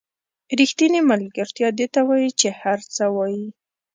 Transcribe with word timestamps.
ریښتینې 0.59 1.01
ملګرتیا 1.11 1.67
دې 1.77 1.87
ته 1.93 1.99
وایي 2.07 2.29
چې 2.39 2.47
هر 2.61 2.79
څه 2.95 3.03
وایئ. 3.15 3.43